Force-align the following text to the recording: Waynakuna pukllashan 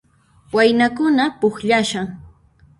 Waynakuna 0.53 1.23
pukllashan 1.45 2.07